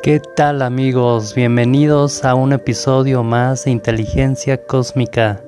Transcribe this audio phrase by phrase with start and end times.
[0.00, 1.34] ¿Qué tal amigos?
[1.34, 5.42] Bienvenidos a un episodio más de Inteligencia Cósmica.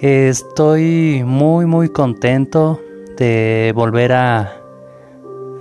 [0.00, 2.80] Estoy muy muy contento
[3.18, 4.54] de volver a,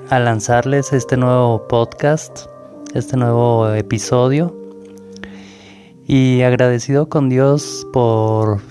[0.09, 2.45] lanzarles este nuevo podcast,
[2.93, 4.55] este nuevo episodio.
[6.07, 8.61] Y agradecido con Dios por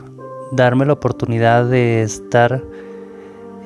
[0.53, 2.65] darme la oportunidad de estar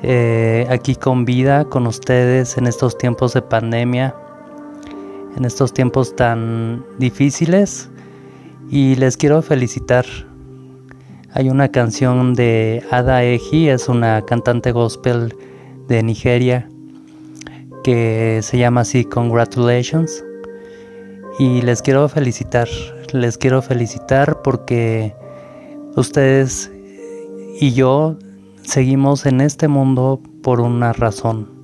[0.03, 4.15] eh, aquí con vida con ustedes en estos tiempos de pandemia
[5.35, 7.89] en estos tiempos tan difíciles.
[8.69, 10.05] Y les quiero felicitar.
[11.33, 15.35] Hay una canción de Ada Eji, es una cantante gospel
[15.87, 16.69] de Nigeria
[17.83, 20.23] que se llama así Congratulations
[21.39, 22.67] y les quiero felicitar,
[23.13, 25.15] les quiero felicitar porque
[25.95, 26.71] ustedes
[27.59, 28.17] y yo
[28.61, 31.60] seguimos en este mundo por una razón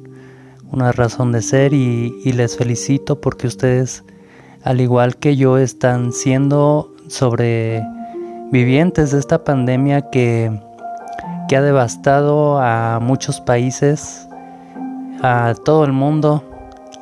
[0.71, 4.03] una razón de ser y, les felicito porque ustedes,
[4.63, 10.52] al igual que yo, están siendo sobrevivientes de esta pandemia que,
[11.47, 14.27] que ha devastado a muchos países,
[15.22, 16.44] a todo el mundo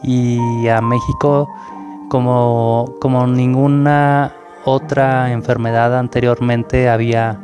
[0.03, 1.49] y a México
[2.09, 7.39] como, como ninguna otra enfermedad anteriormente había,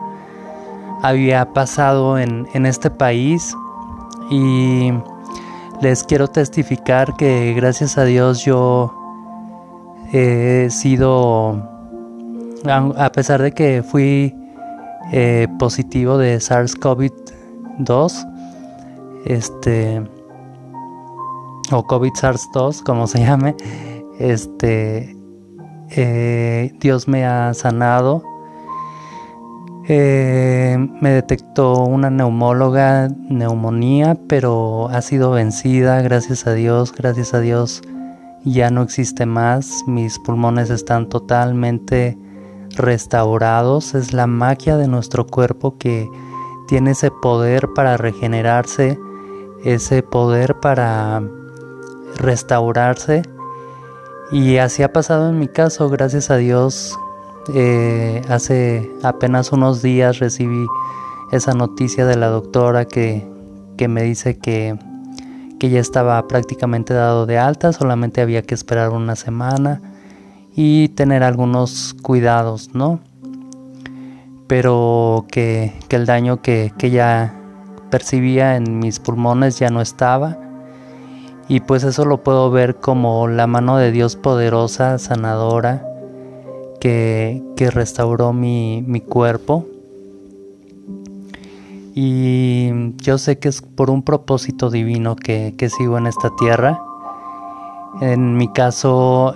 [1.01, 3.55] había pasado en, en este país.
[4.29, 4.93] Y
[5.81, 8.93] les quiero testificar que gracias a Dios yo
[10.13, 11.67] he sido,
[12.65, 14.35] a pesar de que fui
[15.11, 18.27] eh, positivo de SARS-CoV-2,
[19.25, 20.03] este,
[21.71, 23.55] o COVID-SARS-2, como se llame,
[24.19, 25.17] este,
[25.89, 28.23] eh, Dios me ha sanado
[29.93, 37.41] eh, me detectó una neumóloga neumonía, pero ha sido vencida, gracias a Dios, gracias a
[37.41, 37.81] Dios
[38.45, 42.17] ya no existe más, mis pulmones están totalmente
[42.77, 46.09] restaurados, es la magia de nuestro cuerpo que
[46.67, 48.97] tiene ese poder para regenerarse,
[49.65, 51.21] ese poder para
[52.15, 53.23] restaurarse.
[54.31, 56.97] Y así ha pasado en mi caso, gracias a Dios
[57.49, 60.67] eh, hace apenas unos días recibí
[61.31, 63.27] esa noticia de la doctora que,
[63.89, 64.77] me dice que,
[65.59, 69.81] que ya estaba prácticamente dado de alta, solamente había que esperar una semana
[70.55, 72.99] y tener algunos cuidados, ¿no?
[74.47, 77.33] Pero que, el daño que, que ya
[77.89, 80.37] percibía en mis pulmones ya no estaba.
[81.47, 85.90] Y pues eso lo puedo ver como la mano de Dios poderosa, sanadora,
[86.81, 89.65] que, restauró mi, cuerpo.
[91.93, 96.81] Y yo sé que es por un propósito divino que, sigo en esta tierra.
[98.01, 99.35] En mi caso,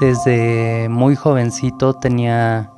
[0.00, 2.70] desde muy jovencito, tenía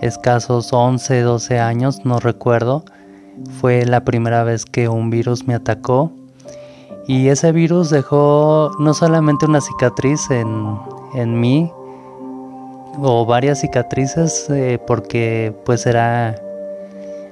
[0.00, 2.84] escasos 11, 12 años, no recuerdo.
[3.60, 6.12] Fue la primera vez que un virus me atacó.
[7.08, 10.78] Y ese virus dejó no solamente una cicatriz en,
[11.14, 11.72] en mí,
[12.98, 16.36] o varias cicatrices eh, porque pues era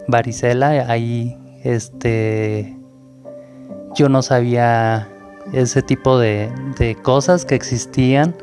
[0.08, 0.86] varicela.
[0.88, 2.76] Ahí este
[3.94, 5.08] yo no sabía
[5.52, 6.50] ese tipo de,
[7.02, 8.34] cosas que existían.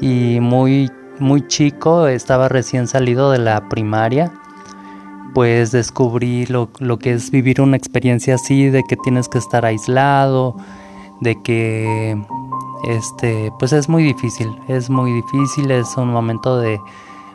[0.00, 4.30] Y muy muy chico estaba recién salido de la primaria
[5.32, 9.64] pues descubrí lo, lo que es vivir una experiencia así de que tienes que estar
[9.64, 10.56] aislado
[11.20, 12.16] de que
[12.84, 16.80] este, pues es muy difícil, es muy difícil, es un momento de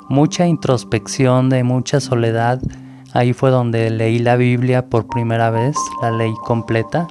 [0.09, 2.61] mucha introspección, de mucha soledad.
[3.13, 7.07] Ahí fue donde leí la Biblia por primera vez, la leí completa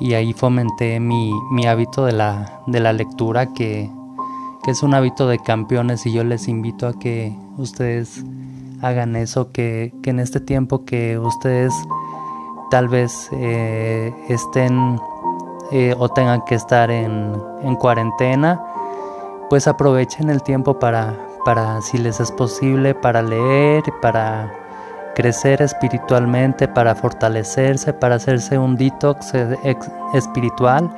[0.00, 1.32] y ahí fomenté mi,
[1.66, 3.90] hábito de la, de la lectura que,
[4.66, 8.24] es un hábito de campeones y yo les invito a que ustedes
[8.80, 11.74] hagan eso, que, en este tiempo que ustedes
[12.70, 14.98] tal vez eh, estén
[15.74, 17.34] eh, o tengan que estar en,
[17.80, 18.62] cuarentena,
[19.50, 24.52] pues aprovechen el tiempo para, para, si les es posible, para leer, para
[25.16, 29.32] crecer espiritualmente, para fortalecerse, para hacerse un detox
[30.14, 30.94] espiritual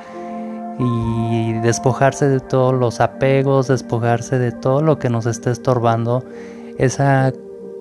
[0.77, 6.23] y despojarse de todos los apegos, despojarse de todo lo que nos esté estorbando
[6.77, 7.33] esa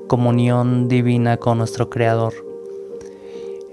[0.08, 2.32] comunión divina con nuestro Creador.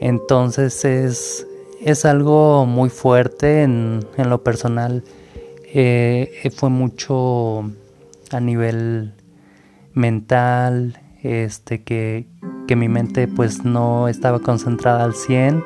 [0.01, 1.47] Entonces es,
[1.85, 5.03] es algo muy fuerte en, lo personal.
[5.73, 7.69] Eh, fue mucho
[8.31, 9.13] a nivel
[9.93, 12.27] mental, este, que,
[12.75, 15.63] mi mente pues no estaba concentrada al 100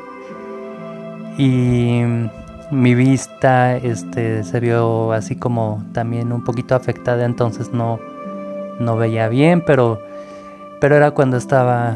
[1.38, 2.02] y,
[2.70, 7.98] mi vista este, se vio así como también un poquito afectada, entonces no,
[8.82, 10.02] no veía bien, pero,
[10.82, 11.96] pero era cuando estaba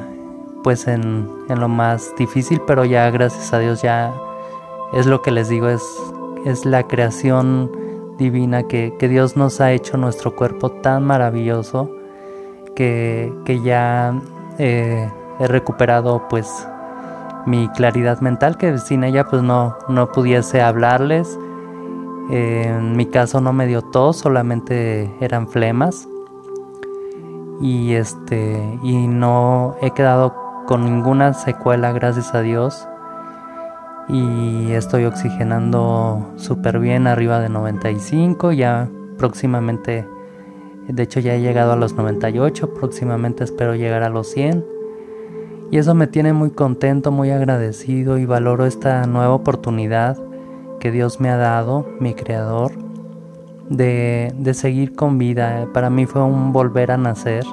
[0.63, 4.13] pues en, en, lo más difícil, pero ya gracias a Dios ya
[4.93, 5.83] es lo que les digo, es,
[6.45, 7.71] es la creación
[8.17, 11.89] divina que, que Dios nos ha hecho nuestro cuerpo tan maravilloso
[12.75, 14.13] que, que ya
[14.57, 15.09] eh,
[15.39, 16.67] he recuperado pues
[17.45, 21.37] mi claridad mental que sin ella pues no, no pudiese hablarles.
[22.29, 26.07] en mi caso no me dio tos, solamente eran flemas.
[27.59, 30.33] Y este y no he quedado
[30.67, 32.87] con ninguna secuela gracias a Dios.
[34.07, 40.05] Y estoy oxigenando súper bien arriba de 95, ya próximamente
[40.87, 44.65] de hecho ya he llegado a los 98, próximamente espero llegar a los 100
[45.71, 50.17] y eso me tiene muy contento, muy agradecido y valoro esta nueva oportunidad
[50.81, 52.73] que Dios me ha dado, mi creador,
[53.69, 55.69] de, seguir con vida.
[55.73, 57.45] Para mí fue un volver a nacer.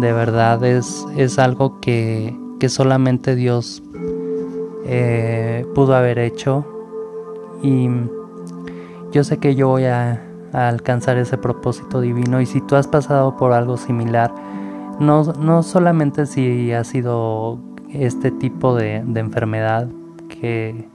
[0.00, 2.34] De verdad es, es algo que,
[2.68, 3.82] solamente Dios
[4.86, 6.64] eh, pudo haber hecho.
[7.62, 7.88] Y
[9.12, 12.40] yo sé que yo voy a, alcanzar ese propósito divino.
[12.40, 14.32] Y si tú has pasado por algo similar,
[14.98, 17.58] no, no solamente si ha sido
[17.90, 19.86] este tipo de, enfermedad
[20.28, 20.88] que,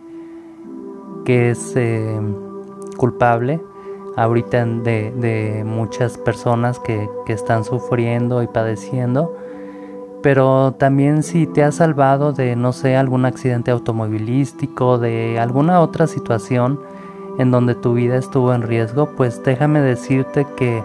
[1.26, 2.20] que es eh,
[2.98, 3.62] culpable
[4.16, 9.36] ahorita de, muchas personas que, que, están sufriendo y padeciendo,
[10.24, 16.08] pero también si te ha salvado de, no sé, algún accidente automovilístico, de alguna otra
[16.08, 16.80] situación
[17.38, 20.84] en donde tu vida estuvo en riesgo, pues déjame decirte que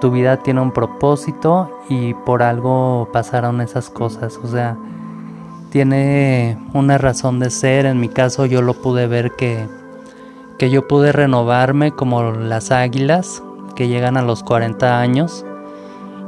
[0.00, 4.38] tu vida tiene un propósito y por algo pasaron esas cosas.
[4.42, 4.76] O sea,
[5.70, 7.86] tiene una razón de ser.
[7.86, 9.66] En mi caso yo lo pude ver que,
[10.58, 13.42] que yo pude renovarme como las águilas
[13.76, 15.44] que llegan a los 40 años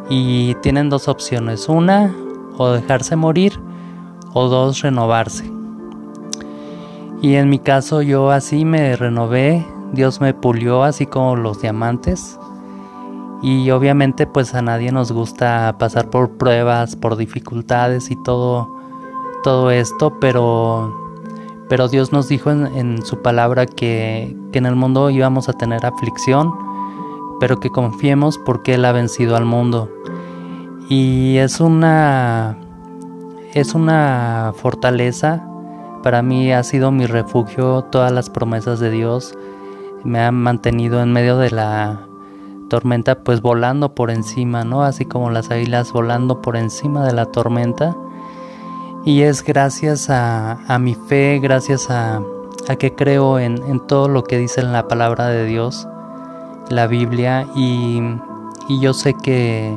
[0.08, 1.68] y tienen dos opciones.
[1.68, 2.14] Una,
[2.56, 3.60] o dejarse morir
[4.32, 5.50] o dos, renovarse.
[7.22, 12.38] Y en mi caso yo así me renové, Dios me pulió así como los diamantes
[13.42, 18.68] y obviamente pues a nadie nos gusta pasar por pruebas, por dificultades y todo,
[19.42, 21.09] todo esto, pero,
[21.70, 25.86] pero Dios nos dijo en, su palabra que, que, en el mundo íbamos a tener
[25.86, 26.52] aflicción,
[27.38, 29.88] pero que confiemos porque Él ha vencido al mundo.
[30.90, 32.58] Y es una,
[33.54, 35.46] es una fortaleza,
[36.02, 39.34] para mí ha sido mi refugio, todas las promesas de Dios
[40.04, 42.00] me han mantenido en medio de la
[42.68, 44.82] tormenta pues volando por encima, ¿no?
[44.82, 47.96] Así como las águilas volando por encima de la tormenta.
[49.04, 52.22] Y es gracias a, mi fe, gracias a,
[52.78, 55.88] que creo en, todo lo que dice en la palabra de Dios,
[56.68, 58.00] la Biblia, y,
[58.80, 59.76] yo sé que,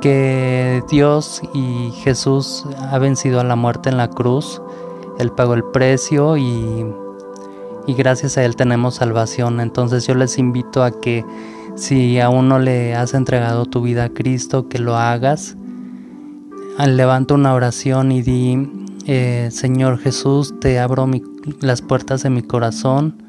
[0.00, 4.62] que Dios y Jesús ha vencido a la muerte en la cruz,
[5.18, 6.86] Él pagó el precio y
[7.86, 9.60] y gracias a Él tenemos salvación.
[9.60, 11.24] Entonces yo les invito a que
[11.74, 15.56] si aún no le has entregado tu vida a Cristo, que lo hagas.
[16.78, 18.68] Levanta una oración y di,
[19.06, 21.08] eh, Señor Jesús, te abro
[21.60, 23.22] las puertas de mi corazón.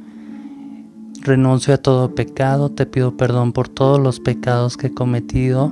[1.22, 5.72] Renuncio a todo pecado, te pido perdón por todos los pecados que he cometido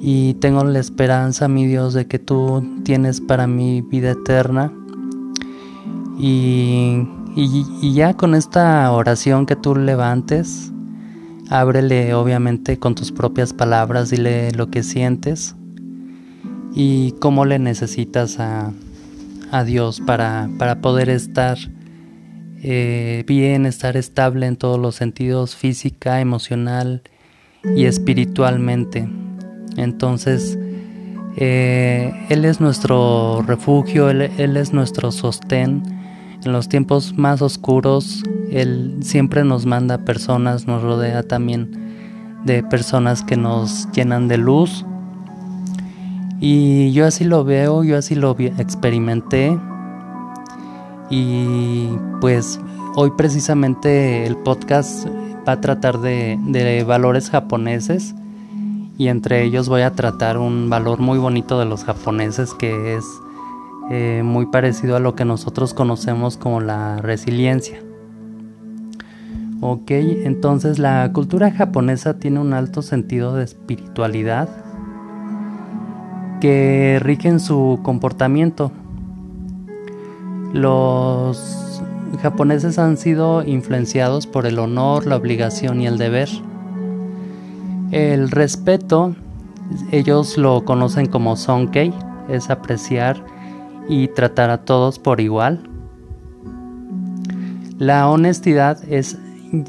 [0.00, 4.72] y tengo la esperanza, mi Dios, de que tú tienes para mí vida eterna.
[6.18, 7.06] Y,
[7.94, 10.72] ya con esta oración que tú levantes,
[11.50, 15.54] ábrele obviamente con tus propias palabras, dile lo que sientes
[16.74, 18.72] y cómo le necesitas a,
[19.64, 20.48] Dios para,
[20.82, 21.56] poder estar
[22.62, 27.02] eh, bien, estar estable en todos los sentidos, física, emocional
[27.62, 29.08] y espiritualmente.
[29.76, 30.58] Entonces,
[31.36, 35.82] eh, Él es nuestro refugio, él, él es nuestro sostén
[36.44, 41.70] en los tiempos más oscuros, Él siempre nos manda personas, nos rodea también
[42.44, 44.84] de personas que nos llenan de luz.
[46.40, 49.58] Y yo así lo veo, yo así lo experimenté.
[51.10, 52.60] Y pues
[52.96, 55.06] hoy precisamente el podcast
[55.46, 58.14] va a tratar de, valores japoneses
[58.96, 63.04] y entre ellos voy a tratar un valor muy bonito de los japoneses que es
[63.90, 67.78] eh, muy parecido a lo que nosotros conocemos como la resiliencia.
[69.60, 74.63] Ok, entonces la cultura japonesa tiene un alto sentido de espiritualidad
[76.44, 78.70] que rige en su comportamiento.
[80.52, 81.80] Los,
[82.20, 86.28] japoneses han sido influenciados por el honor, la obligación y el deber.
[87.92, 89.16] El respeto,
[89.90, 91.94] ellos lo conocen como sonkei,
[92.28, 93.24] es apreciar
[93.88, 95.66] y tratar a todos por igual.
[97.78, 99.16] La honestidad es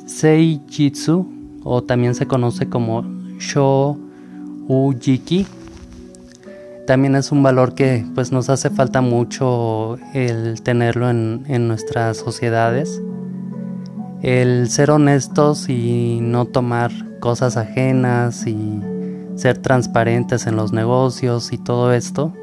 [0.07, 1.25] seijitsu
[1.63, 3.05] o también se conoce como
[3.39, 3.97] sho
[4.67, 5.47] ujiki.
[6.87, 12.17] También es un valor que pues nos hace falta mucho el tenerlo en, en nuestras
[12.17, 13.01] sociedades.
[14.21, 18.81] El ser honestos y no tomar cosas ajenas y
[19.35, 22.33] ser transparentes en los negocios y todo esto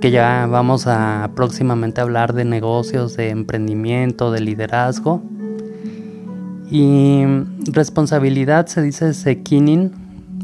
[0.00, 5.22] que ya vamos a próximamente hablar de negocios, de emprendimiento, de liderazgo.
[6.70, 7.24] Y
[7.70, 9.92] responsabilidad se dice sekinin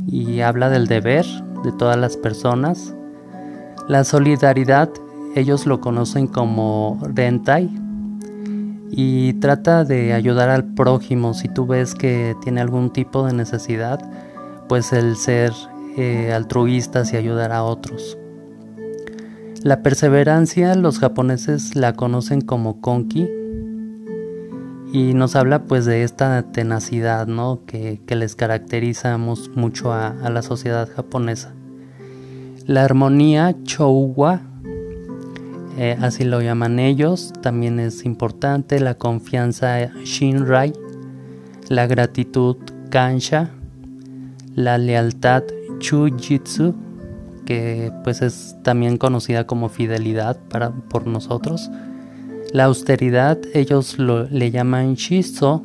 [0.07, 1.25] y habla del deber
[1.65, 2.95] de todas las personas.
[3.89, 4.91] La solidaridad
[5.37, 7.71] ellos lo conocen como rentai
[8.91, 14.01] y trata de ayudar al prójimo si tú ves que tiene algún tipo de necesidad,
[14.69, 15.53] pues el ser
[15.97, 18.19] eh, altruistas y ayudar a otros.
[19.63, 23.29] La perseverancia los japoneses la conocen como konki
[24.93, 27.61] y nos habla pues de esta tenacidad ¿no?
[27.67, 31.53] que, les caracteriza mucho a, la sociedad japonesa.
[32.67, 34.41] La armonía chouwa,
[35.79, 38.81] eh, así lo llaman ellos, también es importante.
[38.81, 40.73] La confianza shinrai,
[41.69, 42.57] la gratitud
[42.91, 43.51] kansha,
[44.57, 45.45] la lealtad
[45.79, 46.75] chujitsu
[47.47, 51.71] que pues es también conocida como fidelidad para, por nosotros.
[52.53, 55.63] La austeridad ellos lo, le llaman shiso,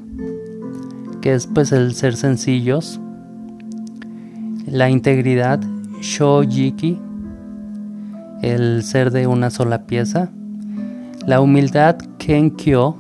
[1.22, 3.00] que es pues el ser sencillos.
[4.68, 5.60] La integridad
[6.02, 7.00] shojiki,
[8.42, 10.30] el ser de una sola pieza.
[11.26, 12.96] La humildad kenkyo,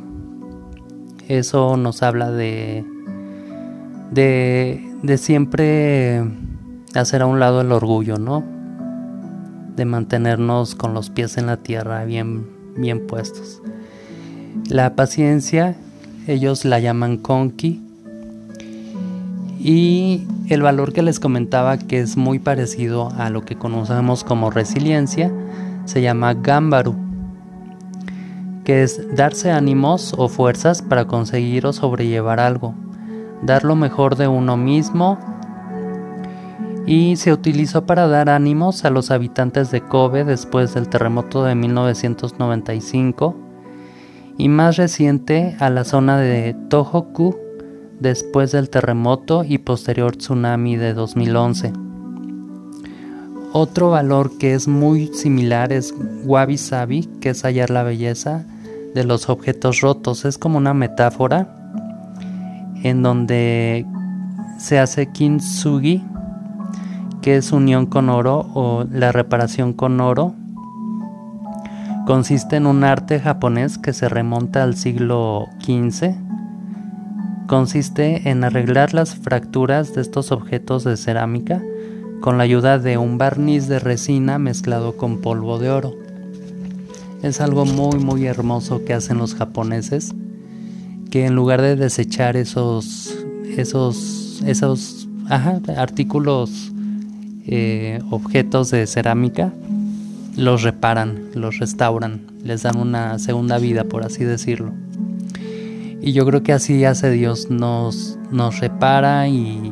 [1.27, 2.85] eso nos habla de,
[4.11, 6.23] de, de siempre
[6.95, 8.61] hacer a un lado el orgullo, ¿no?
[9.75, 13.61] de mantenernos con los pies en la tierra bien, bien puestos.
[14.69, 15.75] La paciencia,
[16.27, 17.81] ellos la llaman konki.
[19.63, 24.49] Y el valor que les comentaba, que es muy parecido a lo que conocemos como
[24.49, 25.31] resiliencia,
[25.85, 26.95] se llama gambaru,
[28.63, 32.73] que es darse ánimos o fuerzas para conseguir o sobrellevar algo,
[33.43, 35.19] dar lo mejor de uno mismo
[36.87, 41.53] y se utilizó para dar ánimos a los habitantes de Kobe después del terremoto de
[41.53, 43.35] 1995
[44.39, 47.40] y más reciente a la zona de Tohoku
[48.01, 51.71] después del terremoto y posterior tsunami de 2011.
[53.53, 55.93] Otro valor que es muy similar es
[56.25, 58.43] Wabi Sabi, que es hallar la belleza
[58.95, 60.25] de los objetos rotos.
[60.25, 61.55] Es como una metáfora
[62.83, 63.85] en donde
[64.57, 66.03] se hace kintsugi,
[67.21, 70.33] que es unión con oro o la reparación con oro.
[72.07, 76.30] Consiste en un arte japonés que se remonta al siglo XV.
[77.51, 81.61] Consiste en arreglar las fracturas de estos objetos de cerámica
[82.21, 85.93] con la ayuda de un barniz de resina mezclado con polvo de oro.
[87.21, 90.15] Es algo muy muy hermoso que hacen los japoneses,
[91.09, 93.13] que en lugar de desechar esos
[93.57, 96.71] esos esos artículos
[97.47, 99.51] eh, objetos de cerámica,
[100.37, 104.71] los reparan, los restauran, les dan una segunda vida, por así decirlo.
[106.01, 109.71] Y yo creo que así hace Dios, nos, nos repara y,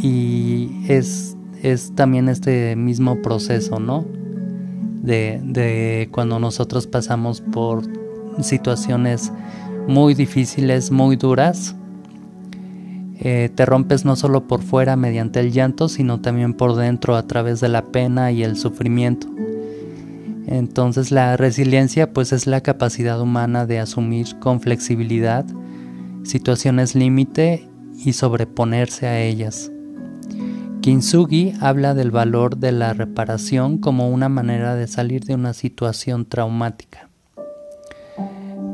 [0.00, 4.04] y es, es también este mismo proceso, ¿no?
[5.02, 7.82] De, de cuando nosotros pasamos por
[8.40, 9.32] situaciones
[9.88, 11.74] muy difíciles, muy duras,
[13.18, 17.26] eh, te rompes no solo por fuera mediante el llanto, sino también por dentro a
[17.26, 19.26] través de la pena y el sufrimiento.
[20.46, 25.44] Entonces la resiliencia pues es la capacidad humana de asumir con flexibilidad
[26.26, 27.68] situaciones límite
[28.04, 29.70] y sobreponerse a ellas.
[30.80, 36.26] Kintsugi habla del valor de la reparación como una manera de salir de una situación
[36.26, 37.08] traumática.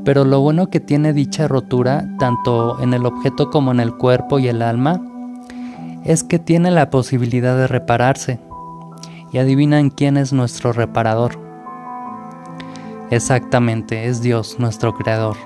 [0.04, 4.38] Pero lo bueno que tiene dicha rotura, tanto en el objeto como en el cuerpo
[4.38, 5.00] y el alma,
[6.04, 8.40] es que tiene la posibilidad de repararse.
[9.32, 11.41] Y adivinan quién es nuestro reparador.
[13.12, 15.36] Exactamente, es Dios, nuestro creador.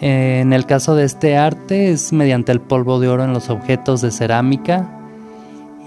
[0.00, 4.00] En el caso de este arte es mediante el polvo de oro en los objetos
[4.00, 4.88] de cerámica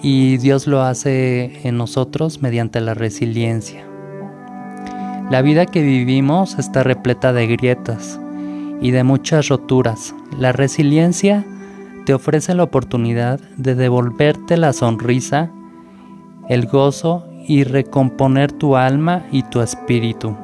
[0.01, 3.85] y Dios lo hace en nosotros mediante la resiliencia.
[5.31, 8.19] La vida que vivimos está repleta de grietas
[8.81, 10.13] y de muchas roturas.
[10.37, 11.45] La resiliencia
[12.05, 15.49] te ofrece la oportunidad de devolverte la sonrisa,
[16.49, 20.35] el gozo y recomponer tu alma y tu espíritu,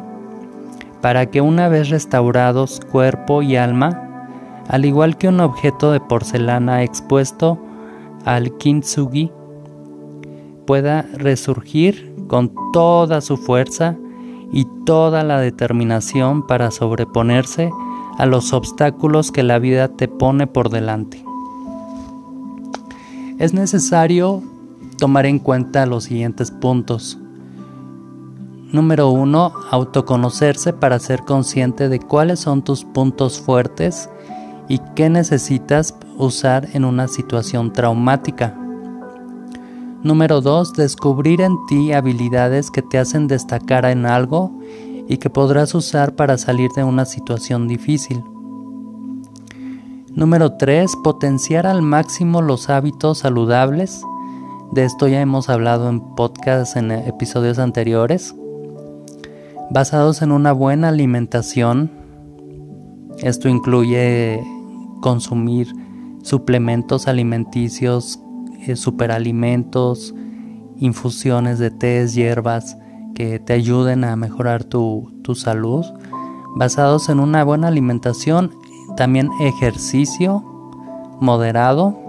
[1.01, 4.27] para que una vez restaurados cuerpo y alma,
[4.69, 7.59] al igual que un objeto de porcelana expuesto
[8.23, 9.31] al kintsugi,
[10.65, 13.97] pueda resurgir con toda su fuerza
[14.53, 17.69] y toda la determinación para sobreponerse
[18.17, 21.23] a los obstáculos que la vida te pone por delante.
[23.39, 24.41] Es necesario
[24.95, 27.17] tomar en cuenta los siguientes puntos.
[28.71, 29.53] Número 1.
[29.69, 34.09] Autoconocerse para ser consciente de cuáles son tus puntos fuertes
[34.67, 38.57] y qué necesitas usar en una situación traumática.
[40.01, 40.73] Número 2.
[40.73, 44.51] Descubrir en ti habilidades que te hacen destacar en algo
[45.07, 48.23] y que podrás usar para salir de una situación difícil.
[50.15, 50.95] Número 3.
[51.03, 54.01] Potenciar al máximo los hábitos saludables.
[54.73, 58.33] De esto ya hemos hablado en podcasts en episodios anteriores.
[59.69, 61.91] Basados en una buena alimentación.
[63.19, 64.43] Esto incluye
[64.99, 65.67] consumir
[66.23, 68.19] suplementos alimenticios,
[68.65, 70.15] eh, superalimentos,
[70.79, 72.75] infusiones de tés, hierbas
[73.13, 75.85] que te ayuden a mejorar tu, tu salud.
[76.55, 78.49] Basados en una buena alimentación
[78.97, 80.43] también ejercicio
[81.21, 82.02] moderado.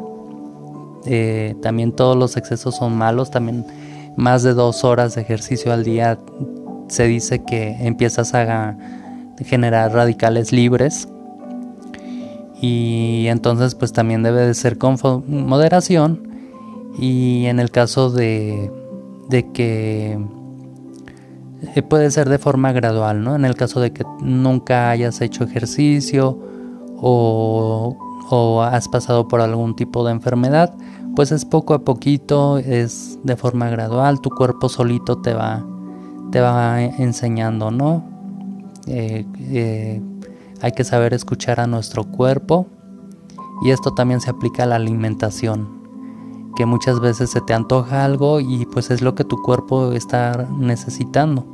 [1.07, 3.31] Eh, también todos los excesos son malos.
[3.31, 3.65] También
[4.17, 6.19] más de dos horas de ejercicio al día
[6.89, 8.77] se dice que empiezas a
[9.45, 11.09] generar radicales libres.
[12.61, 14.97] Y entonces pues también debe de ser con
[15.27, 16.29] moderación.
[16.99, 18.71] Y en el caso de,
[19.29, 20.19] de que
[21.75, 23.35] eh, puede ser de forma gradual, ¿no?
[23.35, 26.39] En el caso de que nunca hayas hecho ejercicio
[27.01, 27.97] o,
[28.63, 30.75] has pasado por algún tipo de enfermedad,
[31.15, 35.65] pues es poco a poquito, es de forma gradual, tu cuerpo solito te va,
[36.31, 38.05] te va enseñando, ¿no?
[38.87, 40.03] Eh, eh,
[40.61, 42.67] hay que saber escuchar a nuestro cuerpo
[43.65, 45.69] y esto también se aplica a la alimentación,
[46.57, 50.49] que muchas veces se te antoja algo y pues es lo que tu cuerpo está
[50.59, 51.47] necesitando.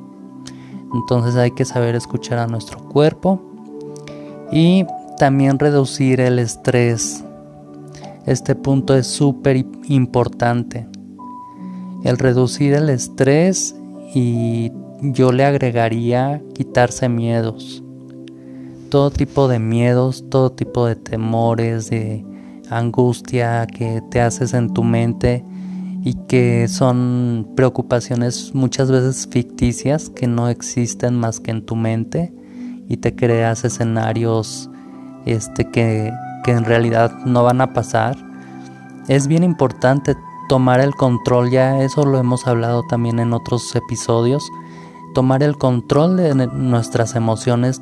[0.93, 3.41] Entonces hay que saber escuchar a nuestro cuerpo
[4.51, 4.85] y
[5.19, 7.25] también reducir el estrés.
[8.27, 10.87] Este punto es súper importante.
[12.05, 13.75] El reducir el estrés
[14.15, 17.83] y yo le agregaría quitarse miedos.
[18.91, 22.25] Todo tipo de miedos, todo tipo de temores, de
[22.71, 25.45] angustia que te haces en tu mente
[26.03, 32.33] y que son preocupaciones muchas veces ficticias que no existen más que en tu mente
[32.89, 34.71] y te creas escenarios
[35.27, 36.13] este, que,
[36.45, 38.17] que en realidad no van a pasar.
[39.09, 40.17] Es bien importante
[40.49, 44.51] tomar el control, ya eso lo hemos hablado también en otros episodios,
[45.15, 47.81] tomar el control de nuestras emociones,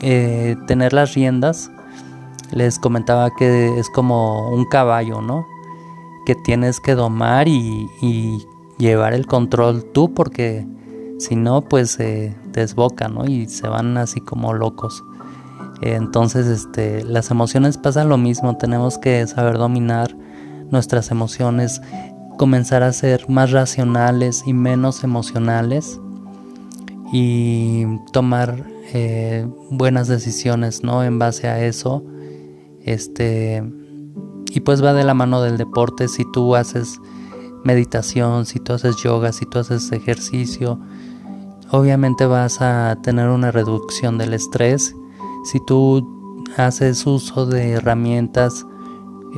[0.00, 1.70] eh, tener las riendas.
[2.50, 5.46] Les comentaba que es como un caballo, ¿no?
[6.26, 7.88] Que tienes que domar y,
[8.76, 10.66] llevar el control tú porque
[11.18, 13.24] si no, pues se desboca, ¿no?
[13.24, 15.02] Y se van así como locos.
[15.86, 20.16] Entonces, este, las emociones pasan lo mismo, tenemos que saber dominar
[20.70, 21.82] nuestras emociones,
[22.38, 26.00] comenzar a ser más racionales y menos emocionales
[27.12, 31.04] y tomar eh, buenas decisiones, ¿no?
[31.04, 32.02] En base a eso,
[32.80, 33.62] este,
[34.54, 36.98] y pues va de la mano del deporte, si tú haces
[37.62, 40.80] meditación, si tú haces yoga, si tú haces ejercicio,
[41.70, 44.94] obviamente vas a tener una reducción del estrés
[45.44, 48.66] si tú haces uso de herramientas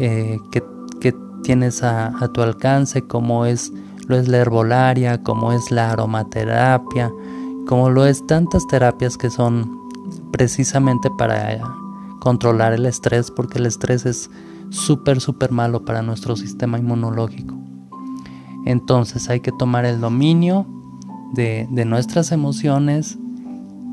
[0.00, 0.62] eh, que,
[1.42, 3.72] tienes a, tu alcance, como es
[4.08, 7.12] lo es la herbolaria, como es la aromaterapia,
[7.68, 9.78] como lo es tantas terapias que son
[10.32, 11.60] precisamente para
[12.18, 14.28] controlar el estrés, porque el estrés es
[14.70, 17.54] súper, súper malo para nuestro sistema inmunológico.
[18.64, 20.66] Entonces hay que tomar el dominio
[21.34, 23.18] de, de nuestras emociones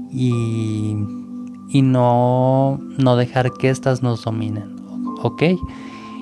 [0.09, 1.22] y
[1.73, 4.75] y no, no dejar que éstas nos dominen.
[5.23, 5.41] ¿Ok?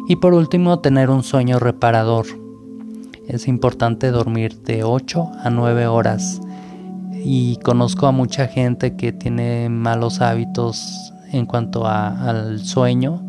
[0.07, 2.25] Y por último, tener un sueño reparador.
[3.27, 6.41] Es importante dormir de 8 a 9 horas.
[7.23, 13.21] Y conozco a mucha gente que tiene malos hábitos en cuanto al sueño,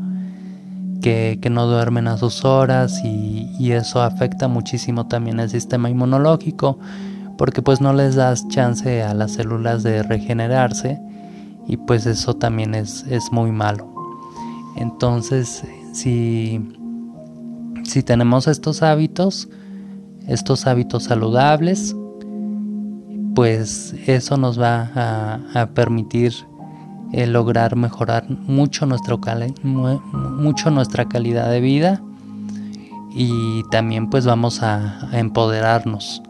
[1.03, 6.79] que, no duermen a sus horas y, y eso afecta muchísimo también el sistema inmunológico
[7.37, 11.01] porque pues no les das chance a las células de regenerarse
[11.67, 13.93] y pues eso también es, es muy malo.
[14.77, 16.61] Entonces, si,
[17.85, 19.49] si tenemos estos hábitos,
[20.27, 21.95] estos hábitos saludables,
[23.35, 26.35] pues eso nos va a, permitir
[27.13, 28.87] eh, lograr mejorar mucho,
[29.63, 32.03] mucho nuestra calidad de vida
[33.15, 36.23] y también pues vamos a, empoderarnos.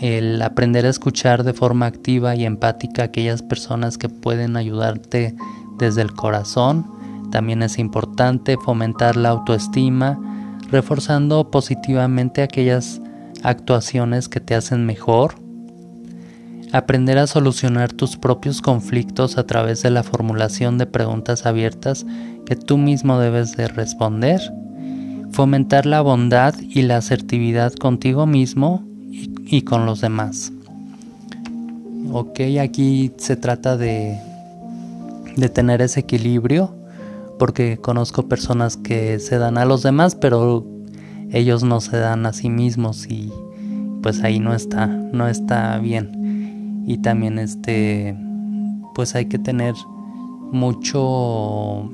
[0.00, 5.34] El aprender a escuchar de forma activa y empática a aquellas personas que pueden ayudarte
[5.78, 6.86] desde el corazón.
[7.30, 10.18] También es importante fomentar la autoestima,
[10.70, 13.00] reforzando positivamente aquellas
[13.42, 15.34] actuaciones que te hacen mejor.
[16.72, 22.04] Aprender a solucionar tus propios conflictos a través de la formulación de preguntas abiertas
[22.46, 24.40] que tú mismo debes de responder,
[25.30, 28.84] fomentar la bondad y la asertividad contigo mismo
[29.46, 30.52] y, con los demás.
[32.12, 34.18] Ok, aquí se trata de,
[35.36, 36.74] de tener ese equilibrio,
[37.38, 40.66] porque conozco personas que se dan a los demás, pero
[41.30, 43.32] ellos no se dan a sí mismos y
[44.02, 48.16] pues ahí no está, no está bien y también este
[48.94, 49.74] pues hay que tener
[50.52, 51.90] mucho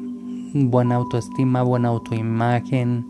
[0.52, 3.06] buena autoestima, buena autoimagen.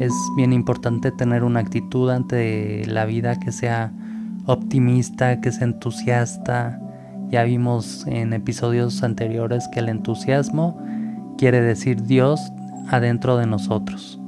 [0.00, 3.92] Es bien importante tener una actitud ante la vida que sea
[4.46, 6.80] optimista, que sea entusiasta.
[7.28, 10.82] Ya vimos en episodios anteriores que el entusiasmo
[11.38, 12.40] quiere decir Dios
[12.88, 14.18] adentro de nosotros.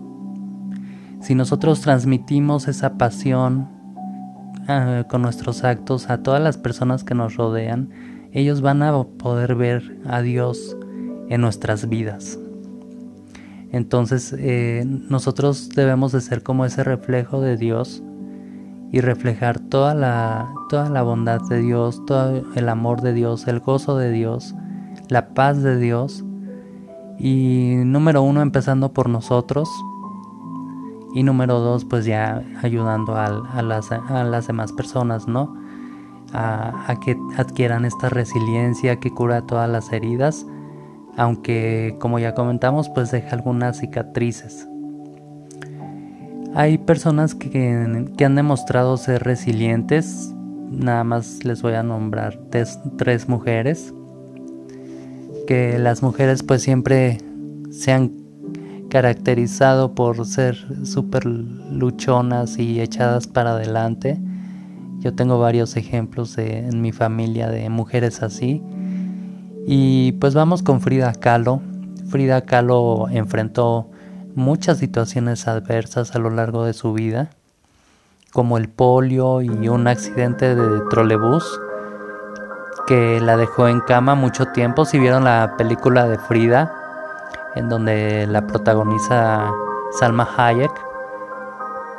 [1.21, 3.83] Si nosotros transmitimos esa pasión,
[4.69, 7.91] Ah, con nuestros actos a todas las personas que nos rodean,
[8.31, 10.77] ellos van a poder ver a Dios
[11.29, 12.39] en nuestras vidas.
[13.73, 18.03] Entonces eh, nosotros debemos de ser como ese reflejo de Dios
[18.93, 23.61] y reflejar toda la, toda la bondad de Dios, todo el amor de Dios, el
[23.61, 24.55] gozo de Dios,
[25.09, 26.23] la paz de Dios.
[27.19, 29.69] Y número uno, empezando por nosotros,
[31.15, 35.55] y número dos, pues ya ayudando a, las, demás personas, ¿no?
[36.33, 40.47] A, que adquieran esta resiliencia que cura todas las heridas,
[41.16, 44.68] aunque como ya comentamos, pues deja algunas cicatrices.
[46.55, 50.35] Hay personas que, han demostrado ser resilientes,
[50.70, 53.94] nada más les voy a nombrar tres, mujeres,
[55.46, 57.18] que las mujeres pues siempre
[57.70, 58.12] se han
[58.90, 64.20] caracterizado por ser súper luchonas y echadas para adelante.
[64.98, 68.62] Yo tengo varios ejemplos en mi familia de mujeres así.
[69.66, 71.61] Y pues vamos con Frida Kahlo.
[72.09, 73.88] Frida Kahlo enfrentó
[74.35, 77.31] muchas situaciones adversas a lo largo de su vida,
[78.33, 81.61] como el polio y un accidente de trolebús
[82.87, 84.85] que la dejó en cama mucho tiempo.
[84.85, 86.72] Si vieron la película de Frida,
[87.55, 89.51] en donde la protagoniza
[89.98, 90.72] Salma Hayek,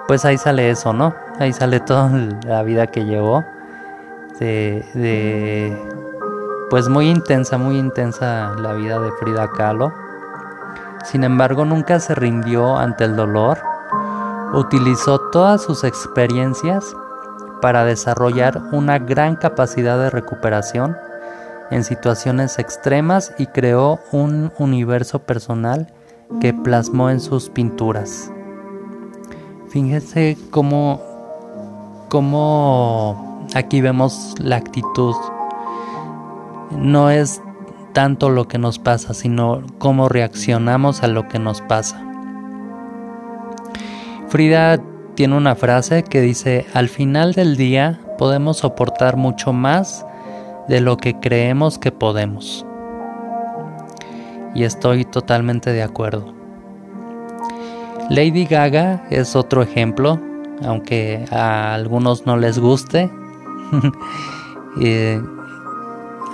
[0.08, 1.14] pues ahí sale eso, ¿no?
[1.40, 2.10] Ahí sale toda
[2.46, 3.44] la vida que llevó.
[4.40, 5.78] De,
[6.70, 9.94] pues muy intensa, muy intensa la vida de Frida Kahlo.
[11.04, 13.60] Sin embargo, nunca se rindió ante el dolor.
[14.54, 16.96] Utilizó todas sus experiencias
[17.62, 20.98] para desarrollar una gran capacidad de recuperación
[21.72, 25.88] en situaciones extremas y creó un universo personal
[26.40, 28.32] que plasmó en sus pinturas.
[29.70, 31.02] Fíjense cómo,
[32.10, 35.16] cómo aquí vemos la actitud.
[36.78, 37.42] No es
[37.94, 42.04] tanto lo que nos pasa, sino cómo reaccionamos a lo que nos pasa.
[44.28, 44.80] Frida
[45.16, 50.06] tiene una frase que dice, al final del día podemos soportar mucho más
[50.68, 52.66] de lo que creemos que podemos.
[54.56, 56.34] Y estoy totalmente de acuerdo.
[58.10, 60.20] Lady Gaga es otro ejemplo,
[60.66, 63.10] aunque a algunos no les guste.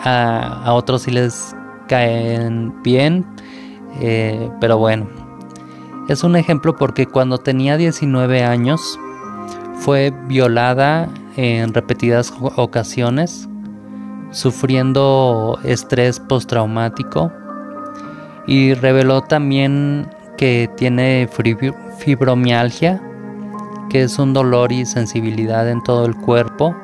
[0.04, 1.56] a, otros sí les
[1.88, 3.26] caen bien.
[4.02, 5.08] Eh, pero bueno,
[6.08, 9.00] es un ejemplo porque cuando tenía 19 años
[9.76, 13.48] fue violada en repetidas ocasiones
[14.32, 17.32] sufriendo estrés postraumático
[18.46, 21.30] y reveló también que tiene
[21.98, 23.02] fibromialgia,
[23.90, 26.76] que es un dolor y sensibilidad en todo el cuerpo,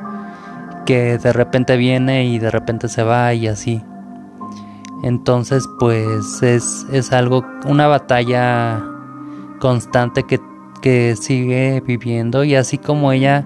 [0.85, 3.81] que de repente viene y de repente se va y así.
[5.03, 8.83] Entonces pues es, es algo, una batalla
[9.59, 10.39] constante que,
[10.81, 13.45] que sigue viviendo y así como ella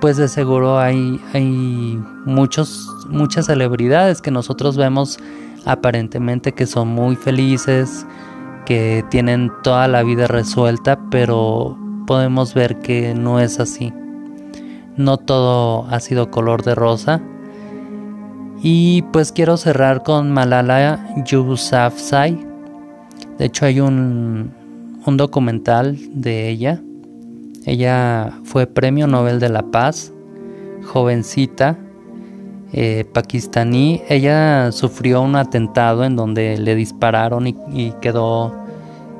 [0.00, 5.18] pues de seguro hay, hay muchos, muchas celebridades que nosotros vemos
[5.64, 8.06] aparentemente que son muy felices,
[8.64, 11.76] que tienen toda la vida resuelta, pero
[12.06, 13.92] podemos ver que no es así.
[14.96, 17.20] No todo ha sido color de rosa.
[18.62, 22.46] Y pues quiero cerrar con Malala Yousafzai.
[23.38, 24.52] De hecho hay un,
[25.06, 26.80] un documental de ella.
[27.64, 30.12] Ella fue Premio Nobel de la Paz,
[30.84, 31.76] jovencita,
[32.72, 34.02] eh, pakistaní.
[34.08, 38.54] Ella sufrió un atentado en donde le dispararon y, quedó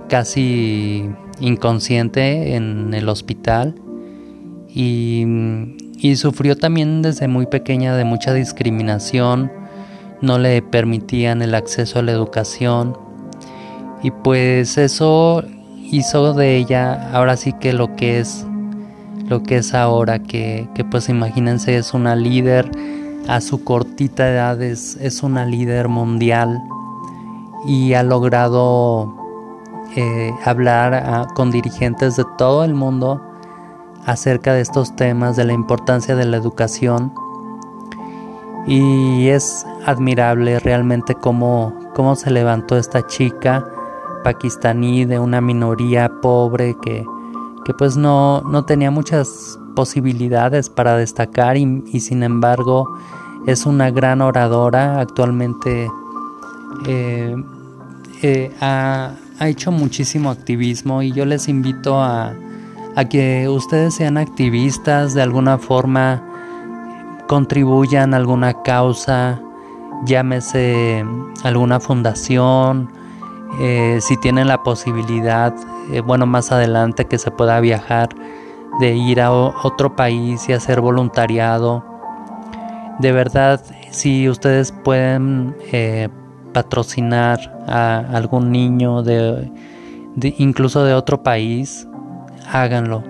[0.09, 1.11] casi
[1.41, 3.75] inconsciente en el hospital.
[4.79, 9.51] Y, sufrió también desde muy pequeña de mucha discriminación.
[10.21, 12.97] No le permitían el acceso a la educación.
[14.03, 15.43] Y pues eso
[15.91, 18.45] hizo de ella ahora sí que lo que es
[19.29, 22.71] lo que es ahora que, que pues imagínense es una líder
[23.29, 26.63] a su cortita edad es, una líder mundial
[27.67, 29.15] y ha logrado
[29.97, 33.21] eh, hablar con dirigentes de todo el mundo
[34.07, 37.13] acerca de estos temas, de la importancia de la educación.
[38.67, 43.65] Y es admirable realmente cómo, cómo se levantó esta chica
[44.25, 47.05] pakistaní de una minoría pobre que,
[47.65, 52.89] que pues no, no tenía muchas posibilidades para destacar y, sin embargo
[53.47, 54.99] es una gran oradora.
[54.99, 55.89] Actualmente
[56.89, 57.37] eh,
[58.23, 62.35] eh, ha, hecho muchísimo activismo y yo les invito a,
[62.97, 66.23] a que ustedes sean activistas de alguna forma,
[67.29, 69.41] contribuyan a alguna causa,
[70.07, 71.05] llámese
[71.45, 72.91] alguna fundación,
[73.61, 75.55] eh, si tienen la posibilidad,
[76.05, 78.09] bueno, más adelante que se pueda viajar
[78.81, 81.85] de ir a otro país y hacer voluntariado.
[82.99, 86.09] De verdad, si ustedes pueden eh,
[86.53, 89.51] patrocinar a algún niño de,
[90.39, 91.87] incluso de otro país,
[92.51, 93.03] háganlo.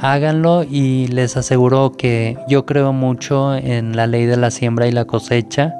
[0.00, 4.92] Háganlo y les aseguro que yo creo mucho en la ley de la siembra y
[4.92, 5.74] la cosecha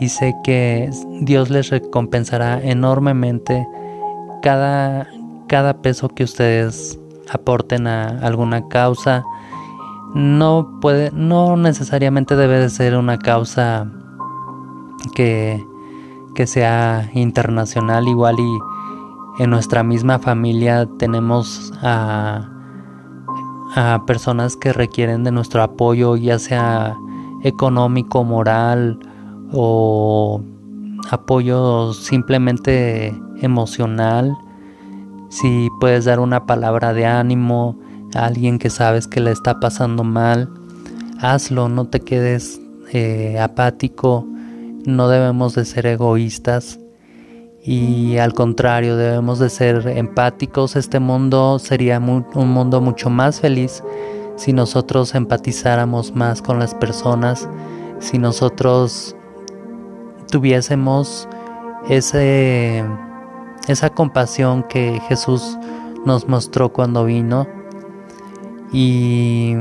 [0.00, 3.66] y sé que Dios les recompensará enormemente
[4.42, 5.08] cada,
[5.46, 6.98] cada peso que ustedes
[7.30, 9.24] aporten a alguna causa.
[10.14, 13.86] No puede, no necesariamente debe de ser una causa
[15.14, 15.64] que,
[16.34, 18.58] que sea internacional igual y
[19.38, 22.48] en nuestra misma familia tenemos a,
[23.74, 26.96] a personas que requieren de nuestro apoyo, ya sea
[27.44, 28.98] económico, moral
[29.52, 30.42] o
[31.10, 34.36] apoyo simplemente emocional.
[35.30, 37.78] Si puedes dar una palabra de ánimo
[38.14, 40.50] a alguien que sabes que le está pasando mal,
[41.20, 42.60] hazlo, no te quedes
[42.92, 44.26] eh, apático,
[44.84, 46.80] no debemos de ser egoístas
[47.68, 50.74] y al contrario debemos de ser empáticos.
[50.74, 53.82] Este mundo sería un mundo mucho más feliz
[54.36, 57.46] si nosotros empatizáramos más con las personas,
[57.98, 59.14] si nosotros
[60.30, 61.28] tuviésemos
[61.90, 62.86] ese
[63.66, 65.58] esa compasión que Jesús
[66.06, 67.46] nos mostró cuando vino
[68.72, 69.56] y,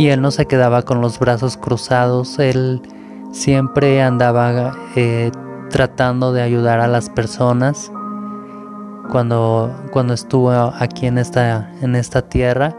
[0.00, 2.82] Él no se quedaba con los brazos cruzados, Él
[3.30, 5.30] siempre andaba eh,
[5.70, 7.90] tratando de ayudar a las personas
[9.10, 12.74] cuando, cuando estuvo aquí en esta, en esta tierra.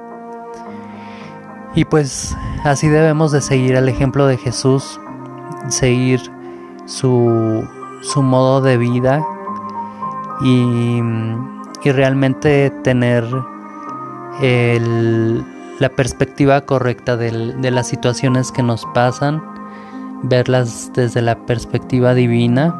[1.73, 4.99] Y pues así debemos de seguir el ejemplo de Jesús,
[5.69, 6.19] seguir
[6.85, 7.67] su,
[8.01, 9.25] su modo de vida
[10.41, 11.01] y,
[11.83, 13.25] realmente tener
[15.79, 19.41] la perspectiva correcta de las situaciones que nos pasan,
[20.23, 22.75] verlas desde la perspectiva divina.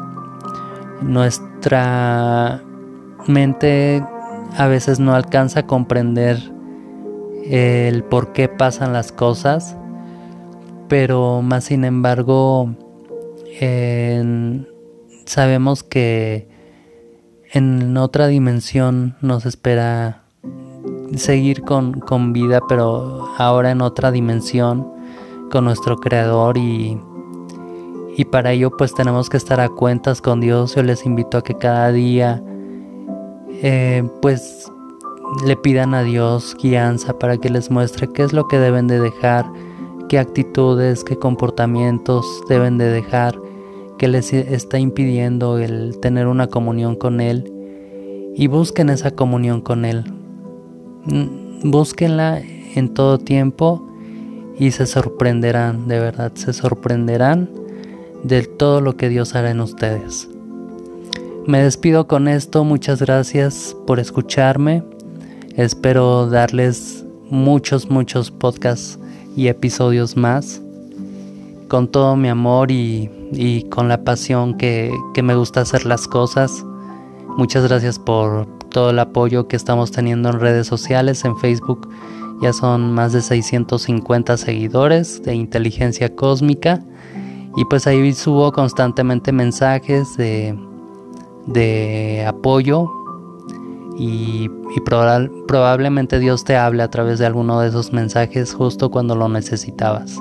[1.00, 2.62] Nuestra
[3.26, 4.04] mente
[4.56, 6.38] a veces no alcanza a comprender
[7.46, 9.76] el por qué pasan las cosas,
[10.88, 12.74] pero más sin embargo
[15.26, 16.48] sabemos que
[17.52, 20.22] en otra dimensión nos espera
[21.14, 24.90] seguir con, vida, pero ahora en otra dimensión
[25.50, 26.98] con nuestro creador y,
[28.16, 30.74] y para ello pues tenemos que estar a cuentas con Dios.
[30.74, 32.42] Yo les invito a que cada día
[33.62, 34.70] eh, pues
[35.46, 39.00] le pidan a Dios guianza para que les muestre qué es lo que deben de
[39.00, 39.46] dejar,
[40.08, 43.38] qué actitudes, qué comportamientos deben de dejar
[43.98, 47.50] que les está impidiendo el tener una comunión con Él
[48.34, 50.04] y busquen esa comunión con Él.
[51.06, 52.42] Mm, búsquenla
[52.74, 53.88] en todo tiempo
[54.58, 57.61] y se sorprenderán, de verdad, se sorprenderán
[58.22, 60.28] de todo lo que Dios hará en ustedes.
[61.46, 64.82] Me despido con esto, muchas gracias por escucharme.
[65.56, 68.98] Espero darles muchos, muchos podcasts
[69.36, 70.62] y episodios más
[71.72, 73.08] con todo mi amor y,
[73.70, 76.66] con la pasión que, que me gusta hacer las cosas.
[77.38, 81.88] Muchas gracias por todo el apoyo que estamos teniendo en redes sociales, en Facebook.
[82.42, 86.82] Ya son más de 650 seguidores de inteligencia cósmica.
[87.56, 90.58] Y pues ahí subo constantemente mensajes de,
[91.46, 92.90] de apoyo
[93.98, 94.50] y,
[95.46, 100.16] probablemente Dios te hable a través de alguno de esos mensajes justo cuando lo necesitabas.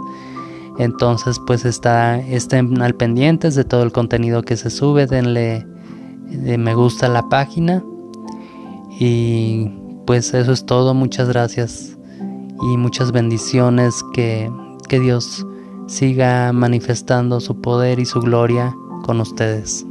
[0.77, 5.65] Entonces pues está, estén al pendientes de todo el contenido que se sube, denle
[6.27, 7.83] de me gusta a la página
[8.99, 9.69] y
[10.05, 11.97] pues eso es todo, muchas gracias
[12.61, 14.51] y muchas bendiciones que,
[14.87, 15.45] que Dios
[15.91, 18.73] siga manifestando su poder y su gloria
[19.04, 19.86] con ustedes.